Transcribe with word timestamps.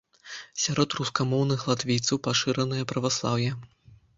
Сярод 0.63 0.95
рускамоўных 0.99 1.67
латвійцаў 1.73 2.23
пашыранае 2.29 2.83
праваслаўе. 2.93 3.51